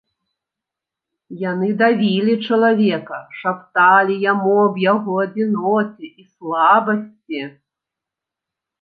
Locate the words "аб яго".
4.65-5.13